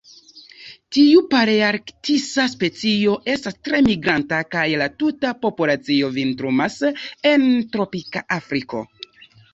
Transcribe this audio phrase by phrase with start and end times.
[0.95, 6.79] Tiu palearktisa specio estas tre migranta kaj la tuta populacio vintrumas
[7.35, 8.83] en tropika Afriko.